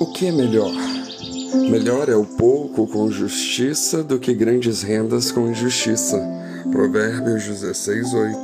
[0.00, 0.72] O que é melhor?
[1.68, 6.16] Melhor é o pouco com justiça do que grandes rendas com injustiça.
[6.70, 8.38] Provérbios 16, 8.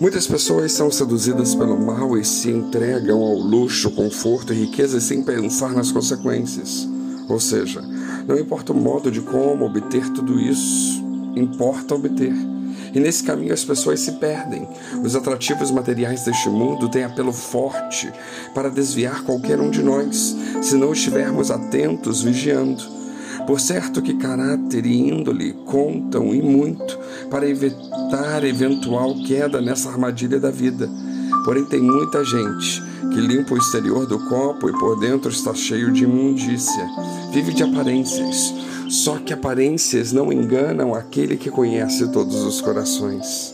[0.00, 5.20] Muitas pessoas são seduzidas pelo mal e se entregam ao luxo, conforto e riqueza sem
[5.20, 6.88] pensar nas consequências.
[7.28, 7.82] Ou seja,
[8.28, 11.02] não importa o modo de como obter tudo isso,
[11.34, 12.53] importa obter.
[12.94, 14.68] E nesse caminho as pessoas se perdem.
[15.02, 18.10] Os atrativos materiais deste mundo têm apelo forte
[18.54, 22.82] para desviar qualquer um de nós, se não estivermos atentos, vigiando.
[23.46, 30.38] Por certo que caráter e índole contam e muito para evitar eventual queda nessa armadilha
[30.38, 30.88] da vida.
[31.44, 32.82] Porém, tem muita gente
[33.12, 36.88] que limpa o exterior do copo e por dentro está cheio de imundícia.
[37.32, 38.54] Vive de aparências
[38.94, 43.52] só que aparências não enganam aquele que conhece todos os corações.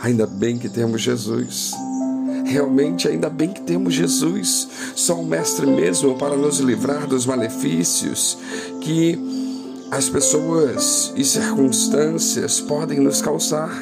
[0.00, 1.72] Ainda bem que temos Jesus.
[2.44, 8.38] Realmente, ainda bem que temos Jesus, só o Mestre mesmo para nos livrar dos malefícios
[8.80, 9.18] que
[9.90, 13.76] as pessoas e circunstâncias podem nos causar,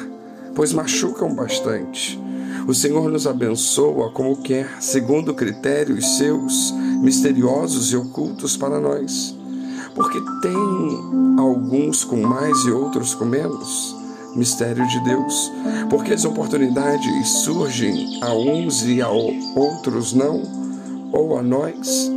[0.55, 2.19] pois machucam bastante.
[2.67, 9.39] O Senhor nos abençoa como quer, segundo critérios seus, misteriosos e ocultos para nós
[9.95, 13.95] porque tem alguns com mais e outros com menos.
[14.35, 15.51] Mistério de Deus,
[15.89, 20.41] porque as oportunidades surgem a uns e a outros não,
[21.11, 22.09] ou a nós.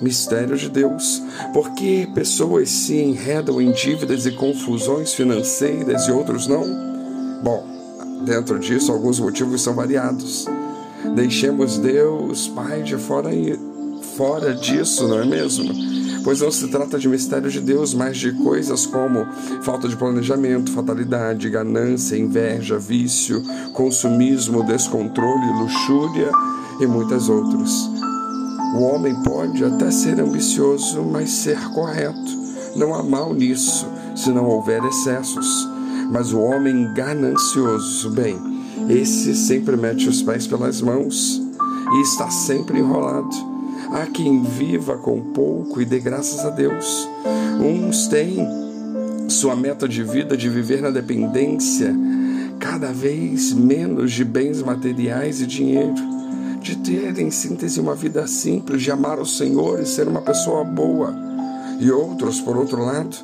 [0.00, 1.20] Mistério de Deus,
[1.52, 6.62] porque pessoas se enredam em dívidas e confusões financeiras e outros não?
[7.42, 7.66] Bom,
[8.24, 10.46] dentro disso, alguns motivos são variados.
[11.16, 13.30] Deixemos Deus, Pai, de fora,
[14.16, 15.97] fora disso, não é mesmo?
[16.28, 19.26] Pois não se trata de mistério de Deus, mas de coisas como
[19.62, 26.30] falta de planejamento, fatalidade, ganância, inveja, vício, consumismo, descontrole, luxúria
[26.78, 27.70] e muitas outras.
[28.76, 32.30] O homem pode até ser ambicioso, mas ser correto.
[32.76, 35.66] Não há mal nisso, se não houver excessos.
[36.12, 38.38] Mas o homem ganancioso, bem,
[38.90, 41.40] esse sempre mete os pés pelas mãos
[41.90, 43.57] e está sempre enrolado
[43.90, 47.08] Há quem viva com pouco e dê graças a Deus.
[47.60, 48.46] Uns têm
[49.28, 51.94] sua meta de vida de viver na dependência
[52.58, 55.94] cada vez menos de bens materiais e dinheiro,
[56.60, 60.64] de ter em síntese uma vida simples, de amar o Senhor e ser uma pessoa
[60.64, 61.14] boa.
[61.80, 63.16] E outros, por outro lado,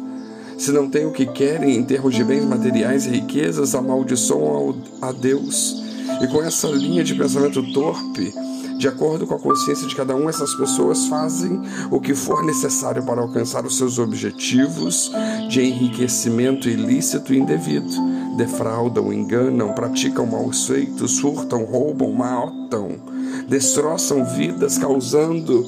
[0.57, 5.13] se não têm o que querem em termos de bens materiais e riquezas, amaldiçoam a
[5.13, 5.83] Deus.
[6.23, 8.33] E com essa linha de pensamento torpe,
[8.79, 13.05] de acordo com a consciência de cada um, essas pessoas fazem o que for necessário
[13.05, 15.11] para alcançar os seus objetivos
[15.49, 17.89] de enriquecimento ilícito e indevido.
[18.37, 22.97] Defraudam, enganam, praticam maus feitos, furtam, roubam, matam,
[23.49, 25.65] destroçam vidas, causando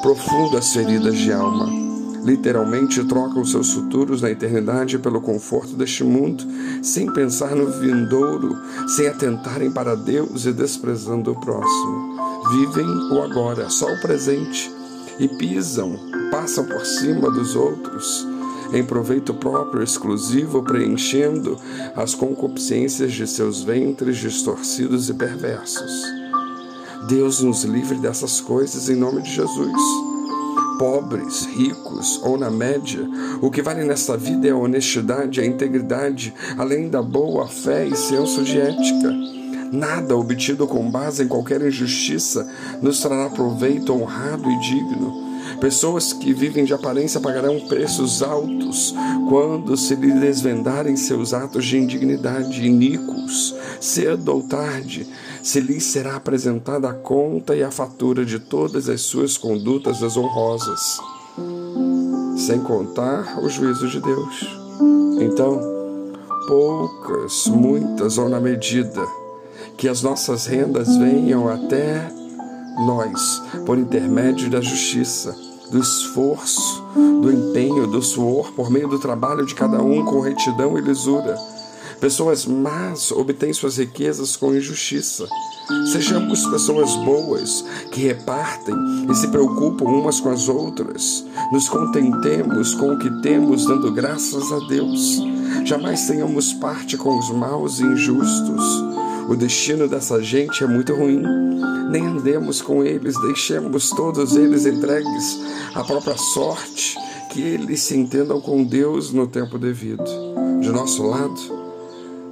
[0.00, 1.86] profundas feridas de alma
[2.26, 6.44] literalmente trocam seus futuros na eternidade pelo conforto deste mundo,
[6.82, 13.68] sem pensar no vindouro, sem atentarem para Deus e desprezando o próximo vivem o agora,
[13.68, 14.72] só o presente,
[15.18, 15.98] e pisam,
[16.30, 18.26] passam por cima dos outros,
[18.72, 21.58] em proveito próprio exclusivo, preenchendo
[21.94, 26.02] as concupiscências de seus ventres distorcidos e perversos.
[27.08, 29.82] Deus nos livre dessas coisas em nome de Jesus.
[30.78, 33.00] Pobres, ricos ou na média,
[33.40, 37.96] o que vale nesta vida é a honestidade, a integridade, além da boa fé e
[37.96, 39.36] senso de ética
[39.72, 42.48] Nada obtido com base em qualquer injustiça
[42.80, 45.26] nos trará proveito honrado e digno.
[45.60, 48.94] Pessoas que vivem de aparência pagarão preços altos
[49.28, 53.54] quando se lhe desvendarem seus atos de indignidade iníquos.
[53.80, 55.06] Cedo ou tarde,
[55.42, 60.98] se lhes será apresentada a conta e a fatura de todas as suas condutas desonrosas,
[62.36, 64.58] sem contar o juízo de Deus.
[65.20, 65.60] Então,
[66.48, 69.06] poucas, muitas ou na medida,
[69.76, 72.10] que as nossas rendas venham até
[72.86, 75.36] nós por intermédio da justiça,
[75.70, 80.78] do esforço, do empenho, do suor, por meio do trabalho de cada um com retidão
[80.78, 81.36] e lisura.
[82.00, 85.26] Pessoas más obtêm suas riquezas com injustiça.
[85.90, 88.74] Sejamos pessoas boas que repartem
[89.10, 91.24] e se preocupam umas com as outras.
[91.50, 95.20] Nos contentemos com o que temos, dando graças a Deus.
[95.64, 98.85] Jamais tenhamos parte com os maus e injustos
[99.28, 101.22] o destino dessa gente é muito ruim.
[101.90, 105.38] Nem andemos com eles, deixemos todos eles entregues
[105.74, 106.96] à própria sorte,
[107.30, 110.04] que eles se entendam com Deus no tempo devido.
[110.60, 111.40] De nosso lado,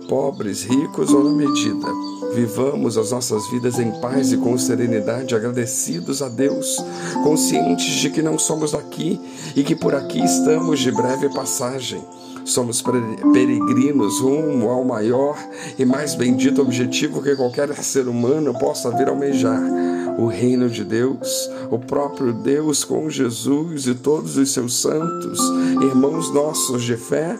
[0.08, 1.88] pobres, ricos ou na medida,
[2.35, 6.85] Vivamos as nossas vidas em paz e com serenidade, agradecidos a Deus,
[7.23, 9.20] conscientes de que não somos daqui
[9.55, 12.02] e que por aqui estamos de breve passagem.
[12.44, 15.37] Somos peregrinos rumo ao maior
[15.79, 19.62] e mais bendito objetivo que qualquer ser humano possa vir almejar:
[20.19, 25.41] o reino de Deus, o próprio Deus com Jesus e todos os seus santos,
[25.82, 27.38] irmãos nossos de fé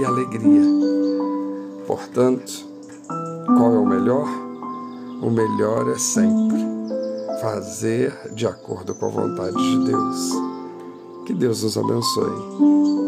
[0.00, 0.62] e alegria.
[1.86, 2.52] Portanto,
[3.46, 4.28] qual é o melhor?
[5.22, 6.76] O melhor é sempre
[7.40, 10.32] fazer de acordo com a vontade de Deus.
[11.26, 13.05] Que Deus nos abençoe.